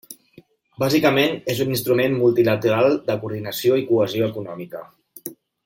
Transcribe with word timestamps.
Bàsicament, 0.83 1.35
és 1.53 1.61
un 1.65 1.75
instrument 1.75 2.17
multilateral 2.23 2.97
de 3.11 3.19
coordinació 3.25 3.79
i 3.83 3.87
cohesió 3.93 4.31
econòmica. 4.33 4.85